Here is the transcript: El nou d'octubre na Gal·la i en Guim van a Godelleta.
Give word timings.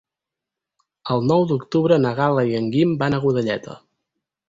El 1.17 1.27
nou 1.33 1.45
d'octubre 1.53 2.01
na 2.07 2.17
Gal·la 2.23 2.49
i 2.55 2.59
en 2.65 2.73
Guim 2.79 2.99
van 3.07 3.19
a 3.19 3.25
Godelleta. 3.27 3.83